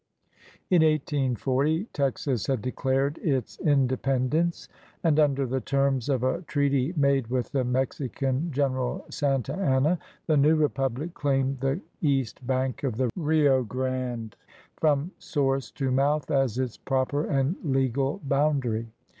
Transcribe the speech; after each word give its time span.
In 0.71 0.81
1840, 0.81 1.83
Texas 1.93 2.47
had 2.47 2.59
declared 2.63 3.19
its 3.19 3.59
independence, 3.59 4.67
and 5.03 5.19
under 5.19 5.45
the 5.45 5.61
terms 5.61 6.09
of 6.09 6.23
a 6.23 6.41
treaty 6.41 6.91
made 6.97 7.27
with 7.27 7.51
the 7.51 7.63
Mexican 7.63 8.51
general 8.51 9.05
Santa 9.11 9.53
Anna, 9.55 9.99
the 10.25 10.37
new 10.37 10.55
republic 10.55 11.23
148 11.23 11.39
IN 11.39 11.43
CONGRESS 11.43 11.61
claimed 11.93 12.01
the 12.01 12.07
east 12.09 12.47
bank 12.47 12.81
of 12.83 12.97
the 12.97 13.11
Rio 13.15 13.61
Grande 13.61 14.35
from 14.75 15.11
source 15.19 15.69
to 15.69 15.91
mouth 15.91 16.31
as 16.31 16.57
its 16.57 16.77
proper 16.77 17.25
and 17.27 17.55
legal 17.63 18.19
bound 18.25 18.65
ary. 18.65 18.87